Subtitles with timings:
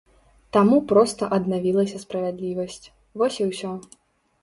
[0.55, 2.83] Таму проста аднавілася справядлівасць,
[3.21, 3.71] вось і ўсё.